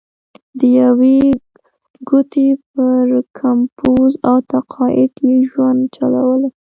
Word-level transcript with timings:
د 0.59 0.61
یوې 0.81 1.17
ګوتې 2.07 2.49
پر 2.71 3.03
کمپوز 3.39 4.11
او 4.29 4.35
تقاعد 4.51 5.13
یې 5.27 5.35
ژوند 5.49 5.81
چلوله. 5.95 6.49